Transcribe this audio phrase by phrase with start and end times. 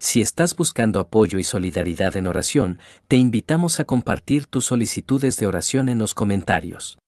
[0.00, 5.48] Si estás buscando apoyo y solidaridad en oración, te invitamos a compartir tus solicitudes de
[5.48, 6.98] oración en los comentarios.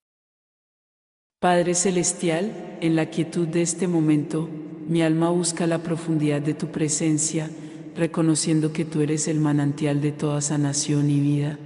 [1.39, 4.49] Padre Celestial, en la quietud de este momento,
[4.89, 7.49] mi alma busca la profundidad de tu presencia,
[7.95, 11.61] reconociendo que tú eres el manantial de toda sanación y vida.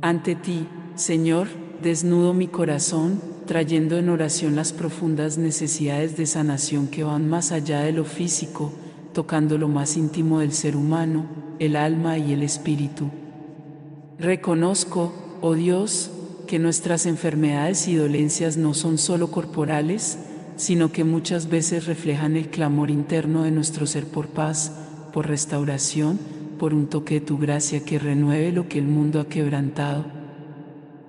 [0.00, 1.48] Ante ti, Señor,
[1.82, 7.80] desnudo mi corazón, trayendo en oración las profundas necesidades de sanación que van más allá
[7.80, 8.72] de lo físico,
[9.12, 11.26] tocando lo más íntimo del ser humano,
[11.58, 13.10] el alma y el espíritu.
[14.18, 16.10] Reconozco, oh Dios,
[16.46, 20.18] que nuestras enfermedades y dolencias no son solo corporales,
[20.56, 24.72] sino que muchas veces reflejan el clamor interno de nuestro ser por paz,
[25.12, 26.18] por restauración,
[26.58, 30.04] por un toque de tu gracia que renueve lo que el mundo ha quebrantado.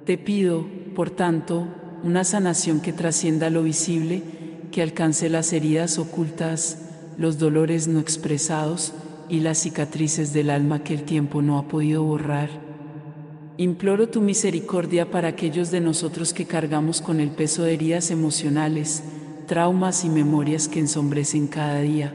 [0.06, 0.66] Te pido,
[0.96, 1.68] por tanto,
[2.04, 4.24] una sanación que trascienda lo visible,
[4.72, 8.94] que alcance las heridas ocultas, los dolores no expresados
[9.30, 12.50] y las cicatrices del alma que el tiempo no ha podido borrar.
[13.58, 19.04] Imploro tu misericordia para aquellos de nosotros que cargamos con el peso de heridas emocionales,
[19.48, 22.14] traumas y memorias que ensombrecen cada día.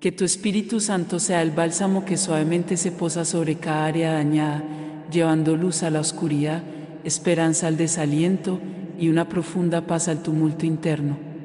[0.00, 4.62] Que tu Espíritu Santo sea el bálsamo que suavemente se posa sobre cada área dañada,
[5.10, 6.62] llevando luz a la oscuridad,
[7.02, 8.60] esperanza al desaliento
[8.98, 11.35] y una profunda paz al tumulto interno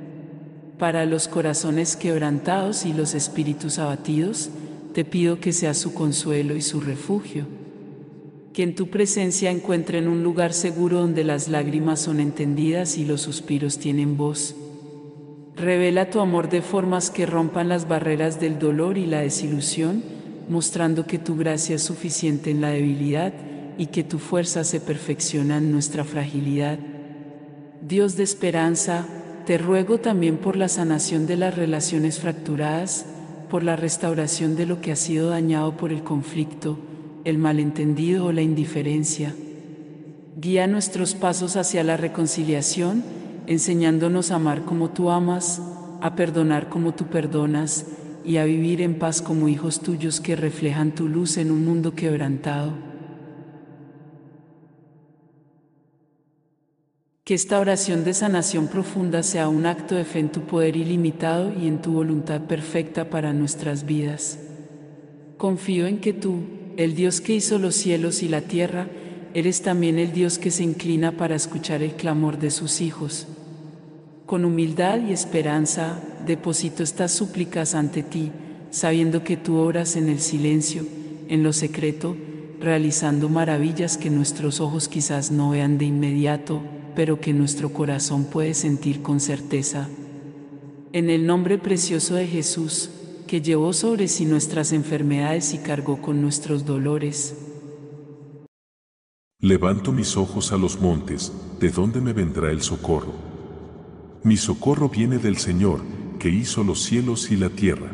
[0.81, 4.49] para los corazones quebrantados y los espíritus abatidos,
[4.95, 7.45] te pido que seas su consuelo y su refugio.
[8.51, 13.21] Que en tu presencia encuentren un lugar seguro donde las lágrimas son entendidas y los
[13.21, 14.55] suspiros tienen voz.
[15.55, 20.01] Revela tu amor de formas que rompan las barreras del dolor y la desilusión,
[20.49, 23.33] mostrando que tu gracia es suficiente en la debilidad
[23.77, 26.79] y que tu fuerza se perfecciona en nuestra fragilidad.
[27.83, 29.05] Dios de esperanza,
[29.51, 33.05] te ruego también por la sanación de las relaciones fracturadas,
[33.49, 36.79] por la restauración de lo que ha sido dañado por el conflicto,
[37.25, 39.35] el malentendido o la indiferencia.
[40.37, 43.03] Guía nuestros pasos hacia la reconciliación,
[43.45, 45.61] enseñándonos a amar como tú amas,
[45.99, 47.87] a perdonar como tú perdonas
[48.23, 51.93] y a vivir en paz como hijos tuyos que reflejan tu luz en un mundo
[51.93, 52.90] quebrantado.
[57.31, 61.53] Que esta oración de sanación profunda sea un acto de fe en tu poder ilimitado
[61.57, 64.37] y en tu voluntad perfecta para nuestras vidas.
[65.37, 66.41] Confío en que tú,
[66.75, 68.89] el Dios que hizo los cielos y la tierra,
[69.33, 73.27] eres también el Dios que se inclina para escuchar el clamor de sus hijos.
[74.25, 78.33] Con humildad y esperanza deposito estas súplicas ante ti,
[78.71, 80.83] sabiendo que tú oras en el silencio,
[81.29, 82.17] en lo secreto,
[82.59, 86.61] realizando maravillas que nuestros ojos quizás no vean de inmediato
[86.95, 89.89] pero que nuestro corazón puede sentir con certeza.
[90.93, 92.89] En el nombre precioso de Jesús,
[93.27, 97.35] que llevó sobre sí nuestras enfermedades y cargó con nuestros dolores.
[99.39, 103.13] Levanto mis ojos a los montes, ¿de dónde me vendrá el socorro?
[104.23, 105.79] Mi socorro viene del Señor,
[106.19, 107.91] que hizo los cielos y la tierra.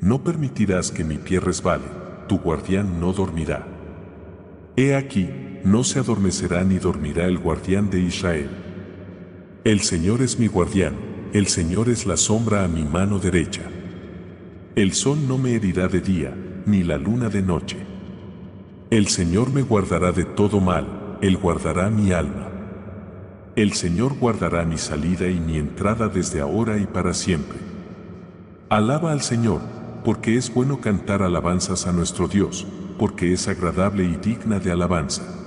[0.00, 1.84] No permitirás que mi pie resbale,
[2.26, 3.68] tu guardián no dormirá.
[4.76, 5.28] He aquí,
[5.64, 8.50] no se adormecerá ni dormirá el guardián de Israel.
[9.64, 10.94] El Señor es mi guardián,
[11.32, 13.62] el Señor es la sombra a mi mano derecha.
[14.74, 16.34] El sol no me herirá de día,
[16.66, 17.76] ni la luna de noche.
[18.90, 22.48] El Señor me guardará de todo mal, Él guardará mi alma.
[23.54, 27.58] El Señor guardará mi salida y mi entrada desde ahora y para siempre.
[28.68, 29.60] Alaba al Señor,
[30.04, 32.66] porque es bueno cantar alabanzas a nuestro Dios,
[32.98, 35.41] porque es agradable y digna de alabanza.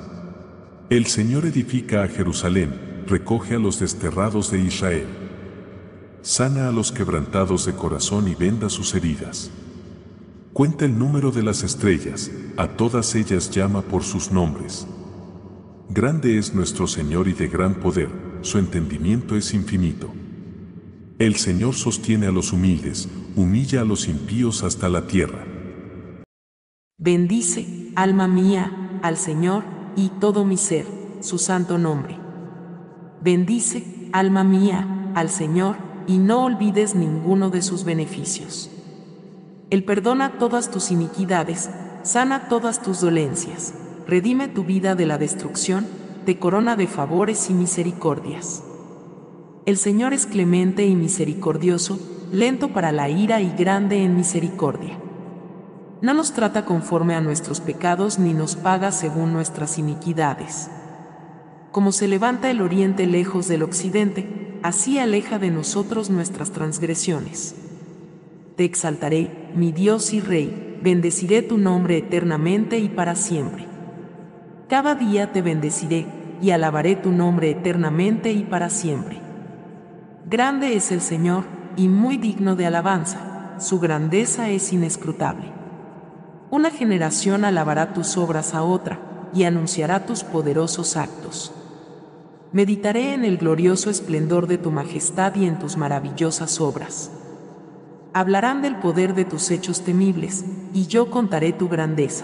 [0.91, 2.71] El Señor edifica a Jerusalén,
[3.07, 5.07] recoge a los desterrados de Israel.
[6.21, 9.49] Sana a los quebrantados de corazón y venda sus heridas.
[10.53, 14.85] Cuenta el número de las estrellas, a todas ellas llama por sus nombres.
[15.89, 18.09] Grande es nuestro Señor y de gran poder,
[18.41, 20.13] su entendimiento es infinito.
[21.17, 25.45] El Señor sostiene a los humildes, humilla a los impíos hasta la tierra.
[26.99, 30.85] Bendice, alma mía, al Señor, y todo mi ser,
[31.21, 32.17] su santo nombre.
[33.21, 35.77] Bendice, alma mía, al Señor,
[36.07, 38.69] y no olvides ninguno de sus beneficios.
[39.69, 41.69] Él perdona todas tus iniquidades,
[42.03, 43.73] sana todas tus dolencias,
[44.07, 45.87] redime tu vida de la destrucción,
[46.25, 48.63] te corona de favores y misericordias.
[49.65, 51.99] El Señor es clemente y misericordioso,
[52.31, 54.99] lento para la ira y grande en misericordia
[56.05, 60.69] no nos trata conforme a nuestros pecados ni nos paga según nuestras iniquidades.
[61.71, 67.55] Como se levanta el oriente lejos del occidente, así aleja de nosotros nuestras transgresiones.
[68.55, 73.65] Te exaltaré, mi Dios y Rey, bendeciré tu nombre eternamente y para siempre.
[74.69, 76.05] Cada día te bendeciré,
[76.39, 79.19] y alabaré tu nombre eternamente y para siempre.
[80.29, 81.45] Grande es el Señor,
[81.77, 85.64] y muy digno de alabanza, su grandeza es inescrutable.
[86.55, 88.97] Una generación alabará tus obras a otra,
[89.33, 91.51] y anunciará tus poderosos actos.
[92.53, 97.11] Meditaré en el glorioso esplendor de tu majestad y en tus maravillosas obras.
[98.13, 102.23] Hablarán del poder de tus hechos temibles, y yo contaré tu grandeza.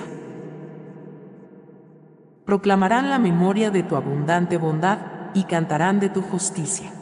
[2.45, 4.99] Proclamarán la memoria de tu abundante bondad,
[5.33, 6.93] y cantarán de tu justicia.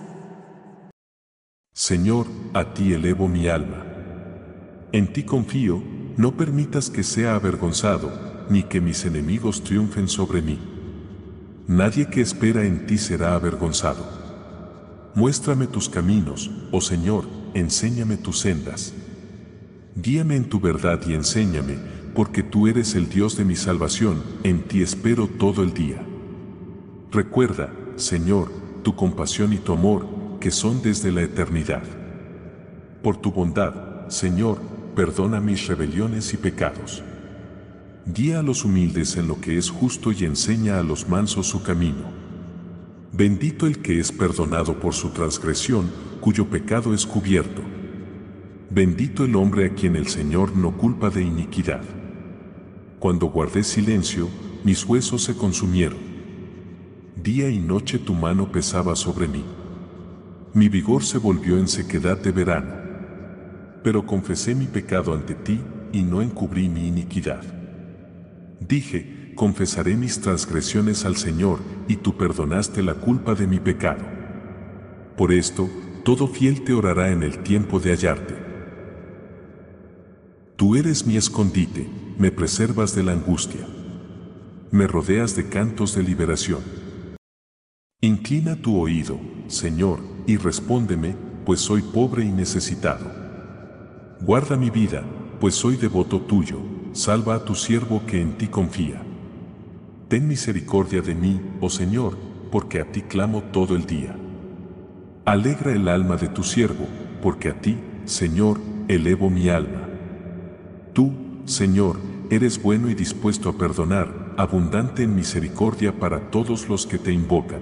[1.76, 3.86] Señor, a ti elevo mi alma.
[4.92, 8.12] En ti confío, no permitas que sea avergonzado,
[8.50, 10.60] ni que mis enemigos triunfen sobre mí.
[11.66, 14.06] Nadie que espera en ti será avergonzado.
[15.16, 17.24] Muéstrame tus caminos, oh Señor,
[17.54, 18.94] enséñame tus sendas.
[19.96, 21.78] Guíame en tu verdad y enséñame,
[22.14, 26.06] porque tú eres el Dios de mi salvación, en ti espero todo el día.
[27.14, 28.52] Recuerda, Señor,
[28.84, 30.06] tu compasión y tu amor,
[30.42, 31.84] que son desde la eternidad.
[33.02, 37.02] Por tu bondad, Señor, perdona mis rebeliones y pecados.
[38.06, 41.64] Guía a los humildes en lo que es justo y enseña a los mansos su
[41.64, 42.12] camino.
[43.14, 47.62] Bendito el que es perdonado por su transgresión, cuyo pecado es cubierto.
[48.70, 51.86] Bendito el hombre a quien el Señor no culpa de iniquidad.
[53.00, 54.28] Cuando guardé silencio,
[54.66, 56.00] mis huesos se consumieron.
[57.16, 59.46] Día y noche tu mano pesaba sobre mí.
[60.54, 62.89] Mi vigor se volvió en sequedad de verano.
[63.84, 65.62] Pero confesé mi pecado ante ti
[65.92, 67.44] y no encubrí mi iniquidad.
[68.60, 74.04] Dije, confesaré mis transgresiones al Señor, y tú perdonaste la culpa de mi pecado.
[75.16, 75.70] Por esto,
[76.04, 78.36] todo fiel te orará en el tiempo de hallarte.
[80.56, 81.88] Tú eres mi escondite,
[82.18, 83.66] me preservas de la angustia.
[84.72, 86.60] Me rodeas de cantos de liberación.
[88.02, 91.16] Inclina tu oído, Señor, y respóndeme,
[91.46, 93.29] pues soy pobre y necesitado.
[94.22, 95.02] Guarda mi vida,
[95.40, 96.58] pues soy devoto tuyo,
[96.92, 99.02] salva a tu siervo que en ti confía.
[100.10, 102.18] Ten misericordia de mí, oh Señor,
[102.52, 104.18] porque a ti clamo todo el día.
[105.24, 106.86] Alegra el alma de tu siervo,
[107.22, 109.88] porque a ti, Señor, elevo mi alma.
[110.92, 111.14] Tú,
[111.46, 111.96] Señor,
[112.30, 117.62] eres bueno y dispuesto a perdonar, abundante en misericordia para todos los que te invocan.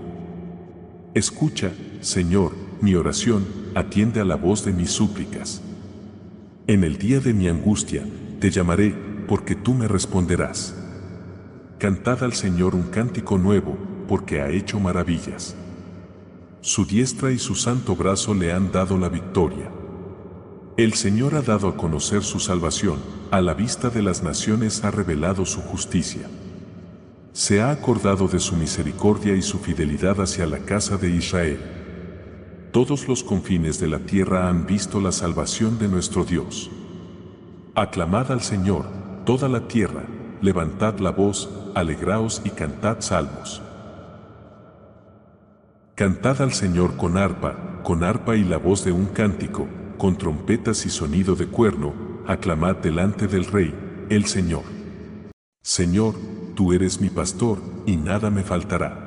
[1.14, 1.72] Escucha,
[2.02, 3.46] Señor, mi oración,
[3.76, 5.62] atiende a la voz de mis súplicas.
[6.70, 8.04] En el día de mi angustia,
[8.42, 8.94] te llamaré,
[9.26, 10.76] porque tú me responderás.
[11.78, 15.56] Cantad al Señor un cántico nuevo, porque ha hecho maravillas.
[16.60, 19.72] Su diestra y su santo brazo le han dado la victoria.
[20.76, 23.00] El Señor ha dado a conocer su salvación,
[23.32, 26.28] a la vista de las naciones ha revelado su justicia.
[27.32, 31.77] Se ha acordado de su misericordia y su fidelidad hacia la casa de Israel.
[32.72, 36.70] Todos los confines de la tierra han visto la salvación de nuestro Dios.
[37.76, 38.86] Aclamad al Señor,
[39.26, 40.04] toda la tierra,
[40.42, 43.62] levantad la voz, alegraos y cantad salmos.
[45.96, 49.68] Cantad al Señor con arpa, con arpa y la voz de un cántico,
[49.98, 51.94] con trompetas y sonido de cuerno,
[52.28, 53.74] aclamad delante del Rey,
[54.10, 54.64] el Señor.
[55.64, 56.16] Señor,
[56.54, 59.07] tú eres mi pastor, y nada me faltará.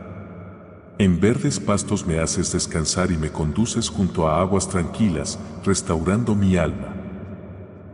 [1.00, 6.58] En verdes pastos me haces descansar y me conduces junto a aguas tranquilas, restaurando mi
[6.58, 6.94] alma.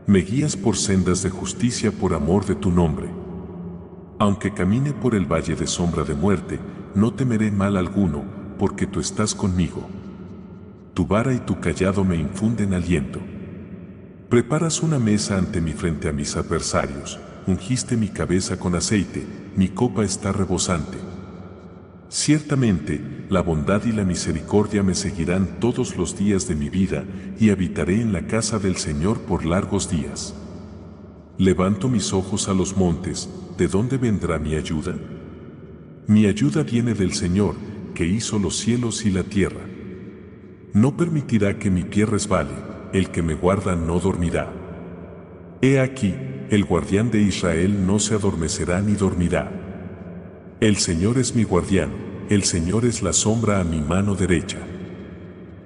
[0.08, 3.08] Me guías por sendas de justicia por amor de tu nombre.
[4.18, 6.58] Aunque camine por el valle de sombra de muerte,
[6.96, 8.25] no temeré mal alguno,
[8.58, 9.86] porque tú estás conmigo.
[10.92, 13.20] Tu vara y tu callado me infunden aliento.
[14.28, 19.68] Preparas una mesa ante mi frente a mis adversarios, ungiste mi cabeza con aceite, mi
[19.68, 20.98] copa está rebosante.
[22.08, 27.04] Ciertamente, la bondad y la misericordia me seguirán todos los días de mi vida,
[27.38, 30.34] y habitaré en la casa del Señor por largos días.
[31.38, 34.94] Levanto mis ojos a los montes, ¿de dónde vendrá mi ayuda?
[36.06, 37.56] Mi ayuda viene del Señor,
[37.94, 39.62] que hizo los cielos y la tierra.
[40.72, 42.54] No permitirá que mi pie resbale,
[42.92, 44.52] el que me guarda no dormirá.
[45.60, 46.14] He aquí,
[46.50, 49.55] el guardián de Israel no se adormecerá ni dormirá.
[50.58, 51.92] El Señor es mi guardián,
[52.30, 54.58] el Señor es la sombra a mi mano derecha.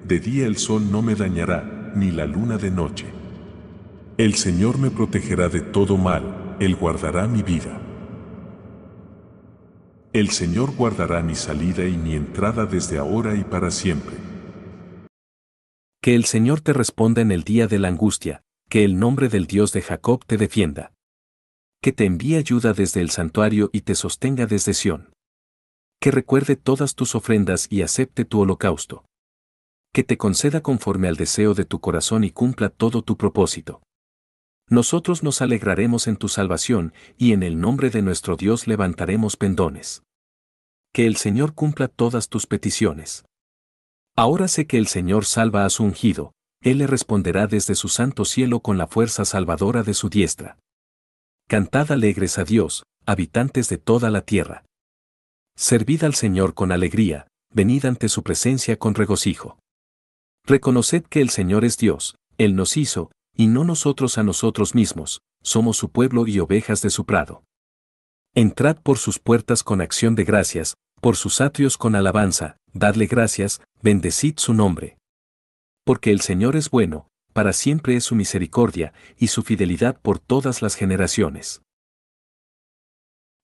[0.05, 3.07] De día el sol no me dañará, ni la luna de noche.
[4.17, 7.81] El Señor me protegerá de todo mal, Él guardará mi vida.
[10.13, 14.17] El Señor guardará mi salida y mi entrada desde ahora y para siempre.
[16.03, 19.47] Que el Señor te responda en el día de la angustia, que el nombre del
[19.47, 20.91] Dios de Jacob te defienda.
[21.83, 25.15] Que te envíe ayuda desde el santuario y te sostenga desde Sión.
[25.99, 29.07] Que recuerde todas tus ofrendas y acepte tu holocausto.
[29.93, 33.83] Que te conceda conforme al deseo de tu corazón y cumpla todo tu propósito.
[34.69, 40.03] Nosotros nos alegraremos en tu salvación y en el nombre de nuestro Dios levantaremos pendones.
[40.93, 43.25] Que el Señor cumpla todas tus peticiones.
[44.17, 46.33] Ahora sé que el Señor salva a su ungido,
[46.63, 50.59] Él le responderá desde su santo cielo con la fuerza salvadora de su diestra.
[51.51, 54.65] Cantad alegres a Dios, habitantes de toda la tierra.
[55.57, 59.59] Servid al Señor con alegría, venid ante su presencia con regocijo.
[60.47, 65.23] Reconoced que el Señor es Dios, Él nos hizo, y no nosotros a nosotros mismos,
[65.43, 67.43] somos su pueblo y ovejas de su prado.
[68.33, 73.61] Entrad por sus puertas con acción de gracias, por sus atrios con alabanza, dadle gracias,
[73.83, 74.99] bendecid su nombre.
[75.85, 80.63] Porque el Señor es bueno, para siempre es su misericordia, y su fidelidad por todas
[80.63, 81.63] las generaciones.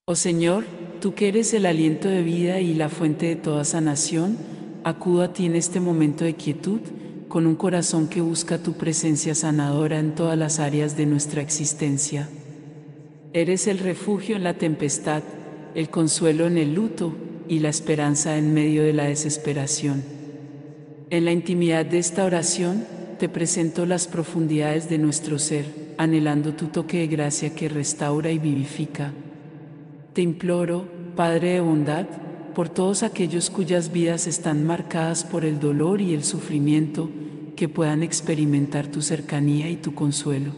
[0.07, 0.65] Oh Señor,
[1.01, 4.39] tú que eres el aliento de vida y la fuente de toda sanación,
[4.85, 6.81] acudo a ti en este momento de quietud,
[7.29, 12.29] con un corazón que busca tu presencia sanadora en todas las áreas de nuestra existencia.
[13.33, 15.23] Eres el refugio en la tempestad,
[15.75, 17.15] el consuelo en el luto
[17.49, 20.05] y la esperanza en medio de la desesperación.
[21.11, 22.87] En la intimidad de esta oración,
[23.19, 28.39] te presento las profundidades de nuestro ser, anhelando tu toque de gracia que restaura y
[28.39, 29.13] vivifica.
[30.13, 32.07] Te imploro, Padre de bondad,
[32.55, 37.11] por todos aquellos cuyas vidas están marcadas por el dolor y el sufrimiento,
[37.57, 40.53] que puedan experimentar tu cercanía y tu consuelo.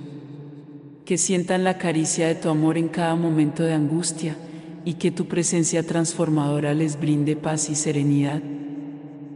[1.05, 4.37] Que sientan la caricia de tu amor en cada momento de angustia
[4.85, 8.43] y que tu presencia transformadora les brinde paz y serenidad.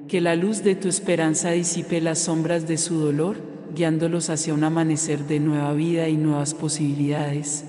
[0.08, 3.36] Que la luz de tu esperanza disipe las sombras de su dolor,
[3.74, 7.64] guiándolos hacia un amanecer de nueva vida y nuevas posibilidades.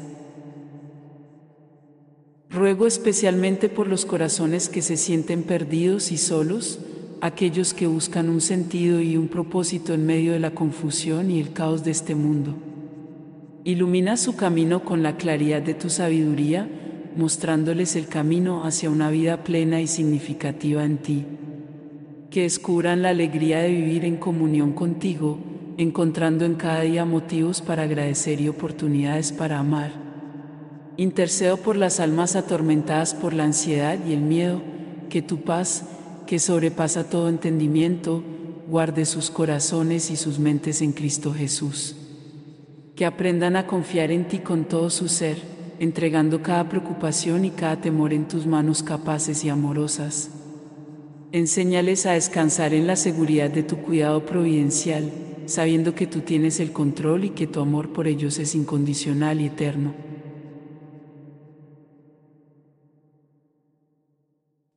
[2.49, 6.79] Ruego especialmente por los corazones que se sienten perdidos y solos,
[7.21, 11.53] aquellos que buscan un sentido y un propósito en medio de la confusión y el
[11.53, 12.55] caos de este mundo.
[13.63, 16.69] Ilumina su camino con la claridad de tu sabiduría,
[17.15, 21.25] mostrándoles el camino hacia una vida plena y significativa en ti.
[22.33, 25.37] Que descubran la alegría de vivir en comunión contigo,
[25.77, 30.03] encontrando en cada día motivos para agradecer y oportunidades para amar
[30.97, 34.61] Intercedo por las almas atormentadas por la ansiedad y el miedo,
[35.09, 35.85] que tu paz,
[36.27, 38.23] que sobrepasa todo entendimiento,
[38.67, 41.95] guarde sus corazones y sus mentes en Cristo Jesús.
[42.95, 45.37] Que aprendan a confiar en ti con todo su ser,
[45.79, 50.29] entregando cada preocupación y cada temor en tus manos capaces y amorosas.
[51.33, 55.11] Enséñales a descansar en la seguridad de tu cuidado providencial,
[55.47, 59.47] sabiendo que tú tienes el control y que tu amor por ellos es incondicional y
[59.47, 59.95] eterno.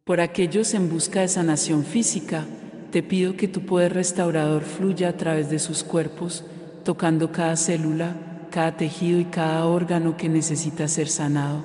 [0.05, 2.47] Por aquellos en busca de sanación física,
[2.91, 6.43] te pido que tu poder restaurador fluya a través de sus cuerpos,
[6.85, 8.17] tocando cada célula,
[8.51, 11.65] cada tejido y cada órgano que necesita ser sanado.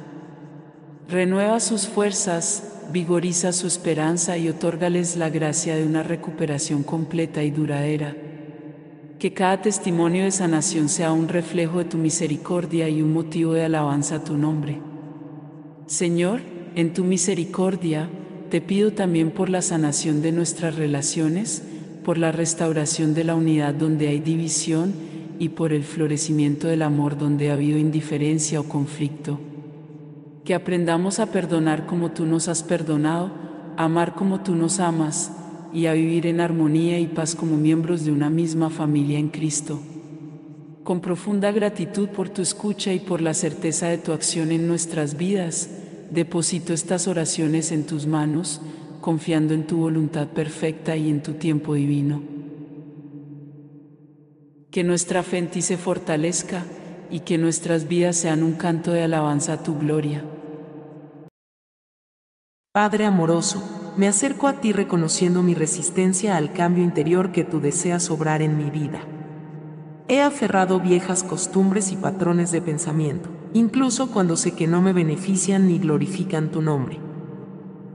[1.08, 7.52] Renueva sus fuerzas, vigoriza su esperanza y otórgales la gracia de una recuperación completa y
[7.52, 8.16] duradera.
[9.20, 13.66] Que cada testimonio de sanación sea un reflejo de tu misericordia y un motivo de
[13.66, 14.80] alabanza a tu nombre.
[15.86, 16.42] Señor,
[16.76, 18.10] en tu misericordia,
[18.50, 21.64] te pido también por la sanación de nuestras relaciones,
[22.04, 24.94] por la restauración de la unidad donde hay división
[25.40, 29.40] y por el florecimiento del amor donde ha habido indiferencia o conflicto.
[30.44, 33.32] Que aprendamos a perdonar como tú nos has perdonado,
[33.78, 35.32] a amar como tú nos amas
[35.74, 39.80] y a vivir en armonía y paz como miembros de una misma familia en Cristo.
[40.84, 45.16] Con profunda gratitud por tu escucha y por la certeza de tu acción en nuestras
[45.16, 45.70] vidas,
[46.10, 48.62] deposito estas oraciones en tus manos,
[49.00, 52.24] confiando en tu voluntad perfecta y en tu tiempo divino.
[54.72, 56.66] Que nuestra fe en ti se fortalezca
[57.12, 60.24] y que nuestras vidas sean un canto de alabanza a tu gloria.
[62.74, 68.10] Padre amoroso, me acerco a ti reconociendo mi resistencia al cambio interior que tú deseas
[68.10, 69.02] obrar en mi vida.
[70.08, 75.68] He aferrado viejas costumbres y patrones de pensamiento incluso cuando sé que no me benefician
[75.68, 77.00] ni glorifican tu nombre.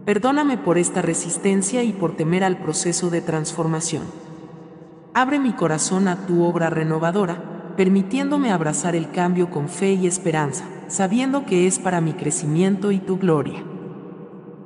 [0.04, 4.04] Perdóname por esta resistencia y por temer al proceso de transformación.
[5.14, 10.64] Abre mi corazón a tu obra renovadora, permitiéndome abrazar el cambio con fe y esperanza,
[10.88, 13.62] sabiendo que es para mi crecimiento y tu gloria.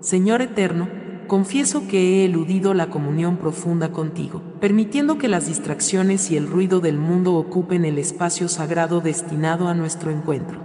[0.00, 0.88] Señor eterno,
[1.26, 6.80] confieso que he eludido la comunión profunda contigo, permitiendo que las distracciones y el ruido
[6.80, 10.58] del mundo ocupen el espacio sagrado destinado a nuestro encuentro.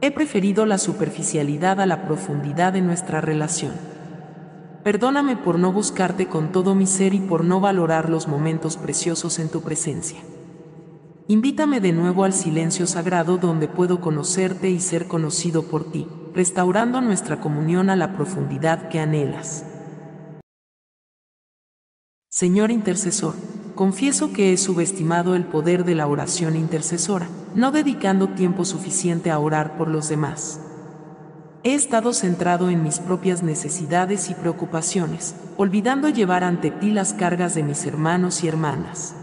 [0.00, 3.72] He preferido la superficialidad a la profundidad de nuestra relación.
[4.82, 9.38] Perdóname por no buscarte con todo mi ser y por no valorar los momentos preciosos
[9.38, 10.18] en tu presencia.
[11.26, 17.00] Invítame de nuevo al silencio sagrado donde puedo conocerte y ser conocido por ti, restaurando
[17.00, 19.64] nuestra comunión a la profundidad que anhelas.
[22.28, 23.34] Señor intercesor,
[23.74, 29.38] confieso que he subestimado el poder de la oración intercesora, no dedicando tiempo suficiente a
[29.38, 30.60] orar por los demás.
[31.62, 37.54] He estado centrado en mis propias necesidades y preocupaciones, olvidando llevar ante ti las cargas
[37.54, 39.14] de mis hermanos y hermanas.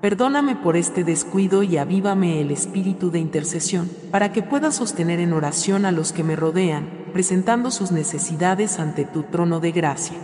[0.00, 5.32] Perdóname por este descuido y avívame el espíritu de intercesión, para que pueda sostener en
[5.32, 10.16] oración a los que me rodean, presentando sus necesidades ante tu trono de gracia.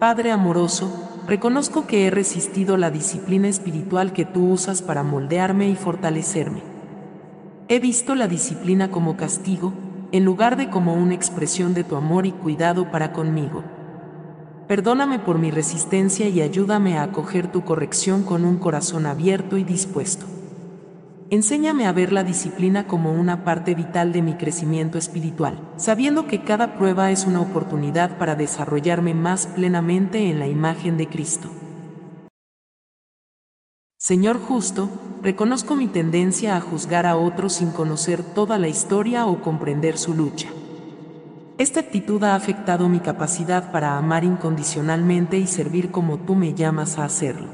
[0.00, 0.92] Padre amoroso,
[1.28, 6.62] reconozco que he resistido la disciplina espiritual que tú usas para moldearme y fortalecerme.
[7.68, 9.72] He visto la disciplina como castigo,
[10.10, 13.62] en lugar de como una expresión de tu amor y cuidado para conmigo.
[14.66, 19.64] Perdóname por mi resistencia y ayúdame a acoger tu corrección con un corazón abierto y
[19.64, 20.24] dispuesto.
[21.28, 26.42] Enséñame a ver la disciplina como una parte vital de mi crecimiento espiritual, sabiendo que
[26.44, 31.50] cada prueba es una oportunidad para desarrollarme más plenamente en la imagen de Cristo.
[33.98, 34.88] Señor justo,
[35.22, 40.14] reconozco mi tendencia a juzgar a otros sin conocer toda la historia o comprender su
[40.14, 40.48] lucha.
[41.56, 46.98] Esta actitud ha afectado mi capacidad para amar incondicionalmente y servir como tú me llamas
[46.98, 47.46] a hacerlo.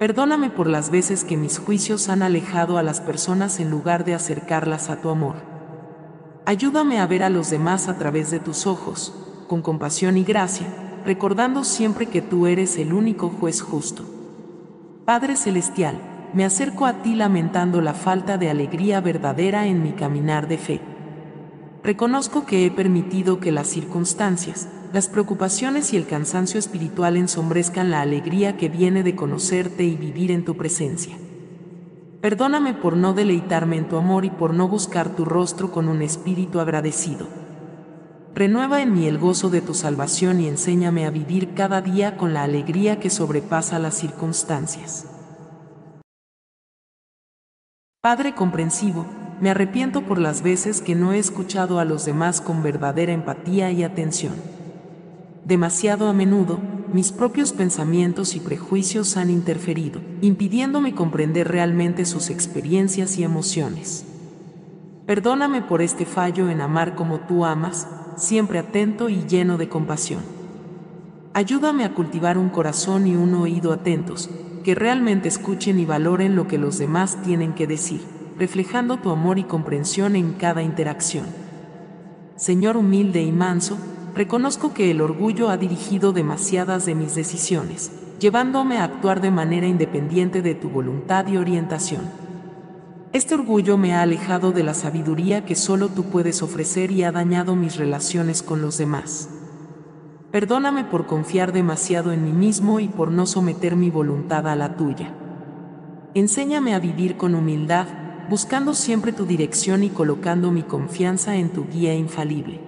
[0.00, 4.14] Perdóname por las veces que mis juicios han alejado a las personas en lugar de
[4.14, 5.36] acercarlas a tu amor.
[6.44, 9.14] Ayúdame a ver a los demás a través de tus ojos,
[9.46, 10.66] con compasión y gracia,
[11.04, 14.02] recordando siempre que tú eres el único juez justo.
[15.04, 16.00] Padre Celestial,
[16.34, 20.80] me acerco a ti lamentando la falta de alegría verdadera en mi caminar de fe.
[21.88, 28.02] Reconozco que he permitido que las circunstancias, las preocupaciones y el cansancio espiritual ensombrezcan la
[28.02, 31.16] alegría que viene de conocerte y vivir en tu presencia.
[32.20, 36.02] Perdóname por no deleitarme en tu amor y por no buscar tu rostro con un
[36.02, 37.26] espíritu agradecido.
[38.34, 42.34] Renueva en mí el gozo de tu salvación y enséñame a vivir cada día con
[42.34, 45.06] la alegría que sobrepasa las circunstancias.
[48.02, 49.06] Padre comprensivo,
[49.40, 53.70] me arrepiento por las veces que no he escuchado a los demás con verdadera empatía
[53.70, 54.34] y atención.
[55.44, 56.58] Demasiado a menudo,
[56.92, 64.04] mis propios pensamientos y prejuicios han interferido, impidiéndome comprender realmente sus experiencias y emociones.
[65.06, 70.22] Perdóname por este fallo en amar como tú amas, siempre atento y lleno de compasión.
[71.32, 74.28] Ayúdame a cultivar un corazón y un oído atentos,
[74.64, 79.38] que realmente escuchen y valoren lo que los demás tienen que decir reflejando tu amor
[79.38, 81.26] y comprensión en cada interacción.
[82.36, 83.76] Señor humilde y manso,
[84.14, 89.66] reconozco que el orgullo ha dirigido demasiadas de mis decisiones, llevándome a actuar de manera
[89.66, 92.02] independiente de tu voluntad y orientación.
[93.12, 97.10] Este orgullo me ha alejado de la sabiduría que solo tú puedes ofrecer y ha
[97.10, 99.30] dañado mis relaciones con los demás.
[100.30, 104.76] Perdóname por confiar demasiado en mí mismo y por no someter mi voluntad a la
[104.76, 105.14] tuya.
[106.14, 107.86] Enséñame a vivir con humildad,
[108.28, 112.60] buscando siempre tu dirección y colocando mi confianza en tu guía infalible.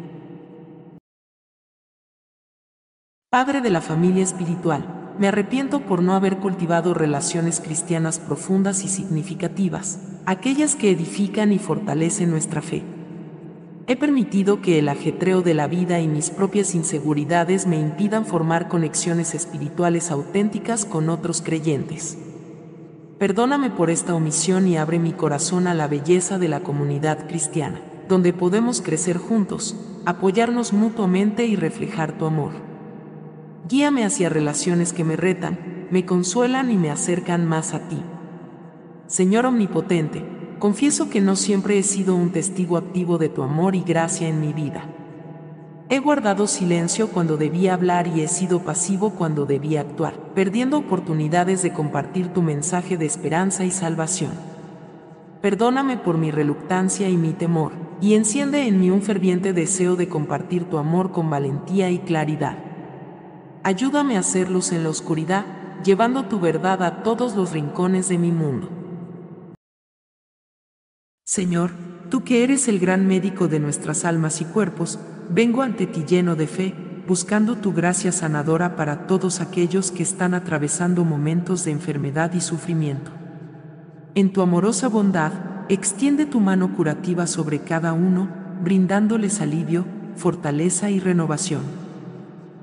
[3.30, 8.88] Padre de la familia espiritual, me arrepiento por no haber cultivado relaciones cristianas profundas y
[8.88, 12.82] significativas, aquellas que edifican y fortalecen nuestra fe.
[13.86, 18.68] He permitido que el ajetreo de la vida y mis propias inseguridades me impidan formar
[18.68, 22.16] conexiones espirituales auténticas con otros creyentes.
[23.20, 27.78] Perdóname por esta omisión y abre mi corazón a la belleza de la comunidad cristiana,
[28.08, 32.52] donde podemos crecer juntos, apoyarnos mutuamente y reflejar tu amor.
[33.68, 38.02] Guíame hacia relaciones que me retan, me consuelan y me acercan más a ti.
[39.06, 40.24] Señor Omnipotente,
[40.58, 44.40] confieso que no siempre he sido un testigo activo de tu amor y gracia en
[44.40, 44.84] mi vida.
[45.92, 51.62] He guardado silencio cuando debía hablar y he sido pasivo cuando debía actuar, perdiendo oportunidades
[51.62, 54.30] de compartir tu mensaje de esperanza y salvación.
[55.42, 60.08] Perdóname por mi reluctancia y mi temor, y enciende en mí un ferviente deseo de
[60.08, 62.56] compartir tu amor con valentía y claridad.
[63.64, 65.44] Ayúdame a hacer luz en la oscuridad,
[65.82, 68.68] llevando tu verdad a todos los rincones de mi mundo.
[71.24, 71.72] Señor,
[72.10, 75.00] tú que eres el gran médico de nuestras almas y cuerpos,
[75.32, 76.74] vengo ante ti lleno de fe,
[77.06, 83.10] buscando tu gracia sanadora para todos aquellos que están atravesando momentos de enfermedad y sufrimiento.
[84.14, 85.32] En tu amorosa bondad,
[85.68, 88.28] extiende tu mano curativa sobre cada uno,
[88.62, 91.62] brindándoles alivio, fortaleza y renovación.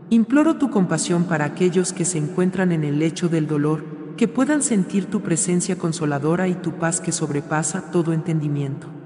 [0.10, 3.84] Imploro tu compasión para aquellos que se encuentran en el lecho del dolor,
[4.18, 8.97] que puedan sentir tu presencia consoladora y tu paz que sobrepasa todo entendimiento.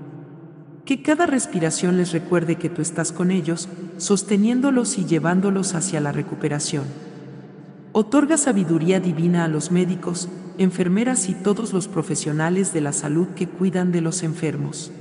[0.91, 6.11] Que cada respiración les recuerde que tú estás con ellos, sosteniéndolos y llevándolos hacia la
[6.11, 6.83] recuperación.
[7.93, 10.27] Otorga sabiduría divina a los médicos,
[10.57, 14.91] enfermeras y todos los profesionales de la salud que cuidan de los enfermos.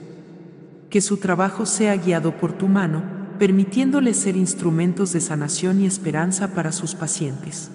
[0.91, 3.03] Que su trabajo sea guiado por tu mano,
[3.41, 7.73] permitiéndoles ser instrumentos de sanación y esperanza para sus pacientes.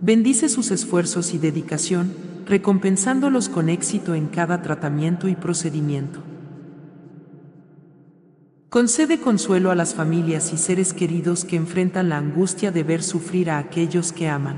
[0.00, 2.14] Bendice sus esfuerzos y dedicación,
[2.46, 6.31] recompensándolos con éxito en cada tratamiento y procedimiento.
[8.72, 13.50] Concede consuelo a las familias y seres queridos que enfrentan la angustia de ver sufrir
[13.50, 14.56] a aquellos que aman.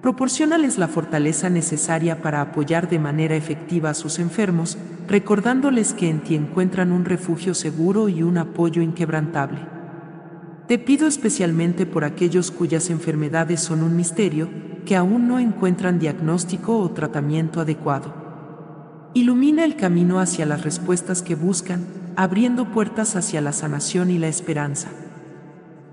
[0.00, 6.20] Proporciónales la fortaleza necesaria para apoyar de manera efectiva a sus enfermos, recordándoles que en
[6.20, 9.58] ti encuentran un refugio seguro y un apoyo inquebrantable.
[10.68, 14.48] Te pido especialmente por aquellos cuyas enfermedades son un misterio,
[14.86, 18.19] que aún no encuentran diagnóstico o tratamiento adecuado.
[19.12, 24.28] Ilumina el camino hacia las respuestas que buscan, abriendo puertas hacia la sanación y la
[24.28, 24.88] esperanza.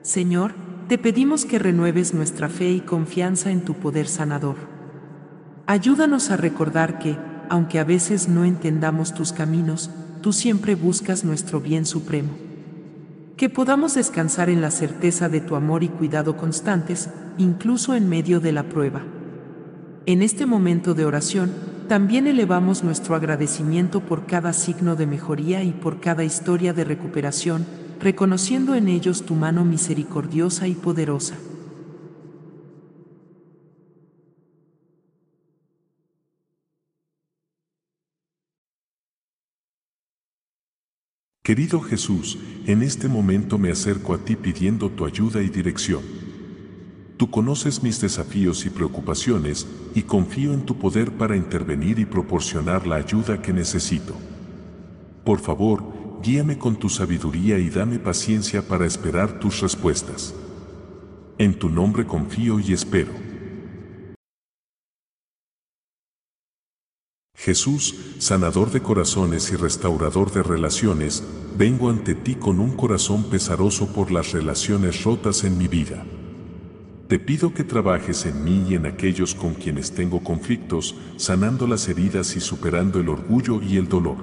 [0.04, 0.54] Señor,
[0.88, 4.56] te pedimos que renueves nuestra fe y confianza en tu poder sanador.
[5.66, 7.18] Ayúdanos a recordar que,
[7.50, 9.90] aunque a veces no entendamos tus caminos,
[10.22, 12.30] tú siempre buscas nuestro bien supremo.
[13.36, 18.40] Que podamos descansar en la certeza de tu amor y cuidado constantes, incluso en medio
[18.40, 19.02] de la prueba.
[20.06, 21.52] En este momento de oración,
[21.88, 27.66] también elevamos nuestro agradecimiento por cada signo de mejoría y por cada historia de recuperación,
[28.00, 31.36] reconociendo en ellos tu mano misericordiosa y poderosa.
[41.42, 46.17] Querido Jesús, en este momento me acerco a ti pidiendo tu ayuda y dirección.
[47.18, 52.86] Tú conoces mis desafíos y preocupaciones y confío en tu poder para intervenir y proporcionar
[52.86, 54.16] la ayuda que necesito.
[55.26, 55.84] Por favor,
[56.22, 60.36] guíame con tu sabiduría y dame paciencia para esperar tus respuestas.
[61.40, 63.12] En tu nombre confío y espero.
[67.36, 71.24] Jesús, sanador de corazones y restaurador de relaciones,
[71.58, 76.06] vengo ante ti con un corazón pesaroso por las relaciones rotas en mi vida.
[77.08, 81.88] Te pido que trabajes en mí y en aquellos con quienes tengo conflictos, sanando las
[81.88, 84.18] heridas y superando el orgullo y el dolor.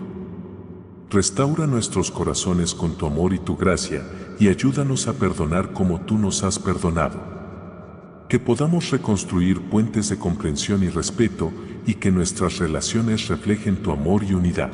[1.09, 4.03] Restaura nuestros corazones con tu amor y tu gracia,
[4.39, 8.27] y ayúdanos a perdonar como tú nos has perdonado.
[8.29, 11.53] Que podamos reconstruir puentes de comprensión y respeto,
[11.87, 14.73] y que nuestras relaciones reflejen tu amor y unidad.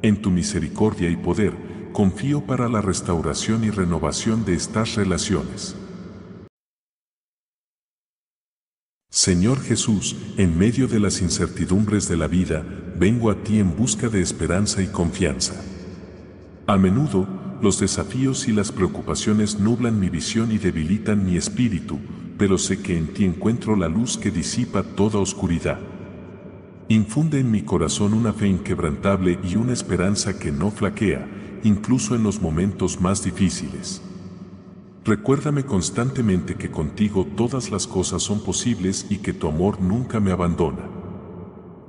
[0.00, 1.52] En tu misericordia y poder,
[1.92, 5.76] confío para la restauración y renovación de estas relaciones.
[9.16, 12.62] Señor Jesús, en medio de las incertidumbres de la vida,
[12.98, 15.54] vengo a ti en busca de esperanza y confianza.
[16.66, 17.26] A menudo,
[17.62, 21.98] los desafíos y las preocupaciones nublan mi visión y debilitan mi espíritu,
[22.36, 25.78] pero sé que en ti encuentro la luz que disipa toda oscuridad.
[26.88, 31.26] Infunde en mi corazón una fe inquebrantable y una esperanza que no flaquea,
[31.64, 34.02] incluso en los momentos más difíciles.
[35.06, 40.32] Recuérdame constantemente que contigo todas las cosas son posibles y que tu amor nunca me
[40.32, 40.90] abandona.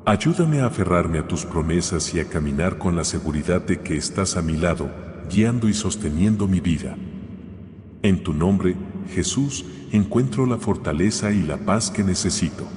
[0.05, 4.37] Ayúdame a aferrarme a tus promesas y a caminar con la seguridad de que estás
[4.37, 4.91] a mi lado,
[5.31, 6.95] guiando y sosteniendo mi vida.
[8.03, 8.75] En tu nombre,
[9.09, 12.67] Jesús, encuentro la fortaleza y la paz que necesito.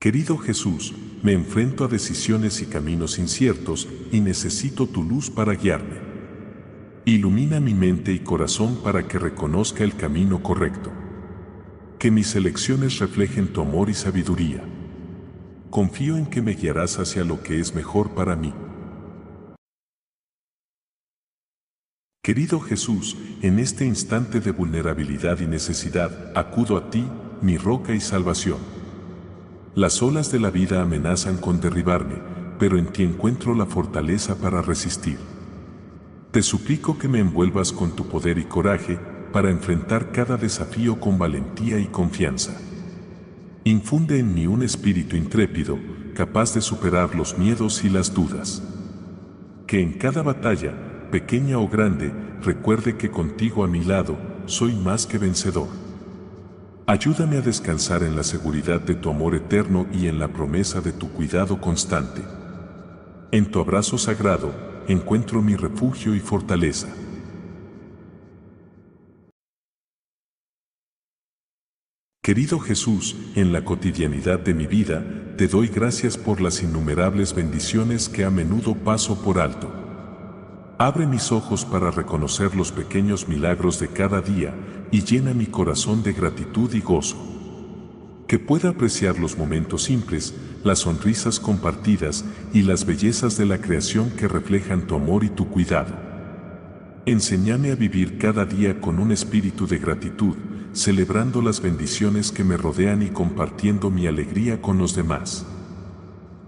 [0.00, 6.11] Querido Jesús, me enfrento a decisiones y caminos inciertos y necesito tu luz para guiarme.
[7.04, 10.92] Ilumina mi mente y corazón para que reconozca el camino correcto.
[11.98, 14.62] Que mis elecciones reflejen tu amor y sabiduría.
[15.68, 18.54] Confío en que me guiarás hacia lo que es mejor para mí.
[22.22, 27.04] Querido Jesús, en este instante de vulnerabilidad y necesidad, acudo a ti,
[27.40, 28.58] mi roca y salvación.
[29.74, 32.22] Las olas de la vida amenazan con derribarme,
[32.60, 35.18] pero en ti encuentro la fortaleza para resistir.
[36.32, 38.98] Te suplico que me envuelvas con tu poder y coraje
[39.34, 42.58] para enfrentar cada desafío con valentía y confianza.
[43.64, 45.78] Infunde en mí un espíritu intrépido,
[46.14, 48.62] capaz de superar los miedos y las dudas.
[49.66, 50.72] Que en cada batalla
[51.10, 54.16] pequeña o grande, recuerde que contigo a mi lado,
[54.46, 55.68] soy más que vencedor.
[56.86, 60.92] Ayúdame a descansar en la seguridad de tu amor eterno y en la promesa de
[60.92, 62.22] tu cuidado constante.
[63.32, 66.88] En tu abrazo sagrado, encuentro mi refugio y fortaleza.
[72.22, 75.04] Querido Jesús, en la cotidianidad de mi vida,
[75.36, 79.72] te doy gracias por las innumerables bendiciones que a menudo paso por alto.
[80.78, 84.54] Abre mis ojos para reconocer los pequeños milagros de cada día
[84.92, 87.31] y llena mi corazón de gratitud y gozo.
[88.32, 94.08] Que pueda apreciar los momentos simples, las sonrisas compartidas y las bellezas de la creación
[94.08, 95.94] que reflejan tu amor y tu cuidado.
[97.04, 100.34] Enséñame a vivir cada día con un espíritu de gratitud,
[100.72, 105.44] celebrando las bendiciones que me rodean y compartiendo mi alegría con los demás.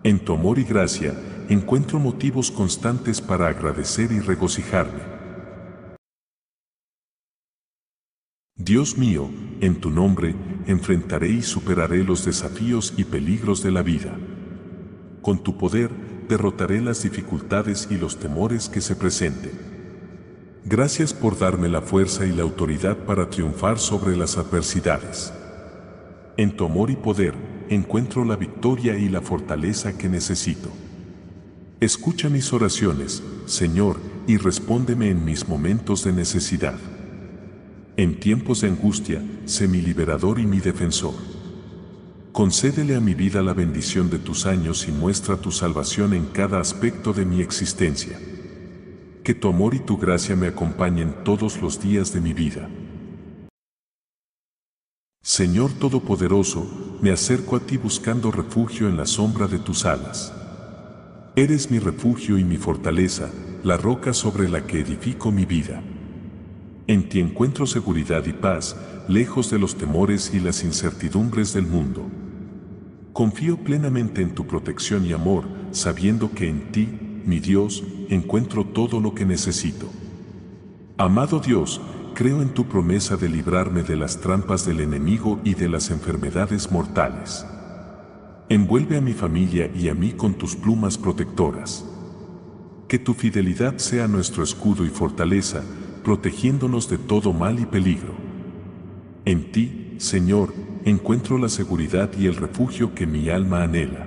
[0.04, 1.12] En tu amor y gracia,
[1.50, 5.13] encuentro motivos constantes para agradecer y regocijarme.
[8.56, 9.28] Dios mío,
[9.60, 10.36] en tu nombre,
[10.68, 14.16] enfrentaré y superaré los desafíos y peligros de la vida.
[15.22, 15.90] Con tu poder,
[16.28, 19.50] derrotaré las dificultades y los temores que se presenten.
[20.64, 25.32] Gracias por darme la fuerza y la autoridad para triunfar sobre las adversidades.
[26.36, 27.34] En tu amor y poder
[27.68, 30.70] encuentro la victoria y la fortaleza que necesito.
[31.80, 33.96] Escucha mis oraciones, Señor,
[34.28, 36.78] y respóndeme en mis momentos de necesidad.
[37.96, 41.14] En tiempos de angustia, sé mi liberador y mi defensor.
[42.33, 46.59] Concédele a mi vida la bendición de tus años y muestra tu salvación en cada
[46.61, 48.18] aspecto de mi existencia
[49.24, 52.68] que tu amor y tu gracia me acompañen todos los días de mi vida.
[55.22, 60.35] Señor Todopoderoso, me acerco a ti buscando refugio en la sombra de tus alas.
[61.35, 63.30] Eres mi refugio y mi fortaleza,
[63.64, 65.83] la roca sobre la que edifico mi vida.
[66.86, 68.76] En ti encuentro seguridad y paz,
[69.08, 72.02] lejos de los temores y las incertidumbres del mundo.
[73.14, 76.88] Confío plenamente en tu protección y amor, sabiendo que en ti,
[77.24, 79.88] mi Dios, encuentro todo lo que necesito.
[80.98, 81.80] Amado Dios,
[82.14, 86.70] creo en tu promesa de librarme de las trampas del enemigo y de las enfermedades
[86.70, 87.46] mortales.
[88.50, 91.86] Envuelve a mi familia y a mí con tus plumas protectoras.
[92.88, 95.62] Que tu fidelidad sea nuestro escudo y fortaleza,
[96.04, 98.14] protegiéndonos de todo mal y peligro.
[99.24, 104.06] En ti, Señor, encuentro la seguridad y el refugio que mi alma anhela.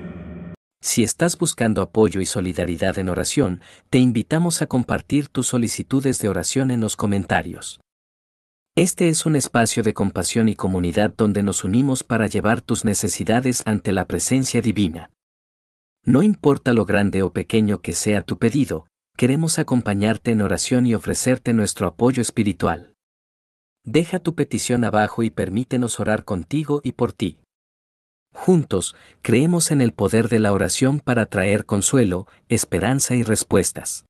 [0.79, 6.29] Si estás buscando apoyo y solidaridad en oración, te invitamos a compartir tus solicitudes de
[6.29, 7.81] oración en los comentarios.
[8.75, 13.63] Este es un espacio de compasión y comunidad donde nos unimos para llevar tus necesidades
[13.65, 15.09] ante la presencia divina.
[16.05, 18.85] No importa lo grande o pequeño que sea tu pedido,
[19.17, 22.93] queremos acompañarte en oración y ofrecerte nuestro apoyo espiritual.
[23.83, 27.39] Deja tu petición abajo y permítenos orar contigo y por ti.
[28.33, 34.06] Juntos, creemos en el poder de la oración para traer consuelo, esperanza y respuestas.